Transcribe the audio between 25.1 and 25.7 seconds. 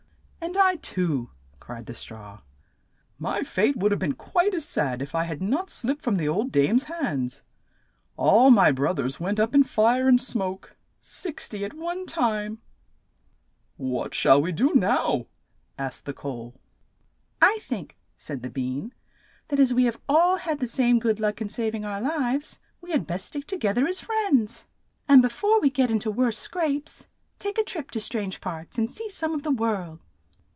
be fore THE THREE FRIENDS START ON THEIR TRIP THE STRAW, THE COAL AND THE BEAN 27 we